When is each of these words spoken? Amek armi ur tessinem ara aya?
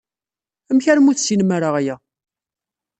Amek 0.69 0.85
armi 0.91 1.07
ur 1.09 1.15
tessinem 1.15 1.51
ara 1.55 1.69
aya? 1.79 1.95